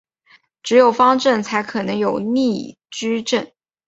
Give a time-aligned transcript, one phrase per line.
[0.63, 3.51] 只有方阵才可能有逆矩阵。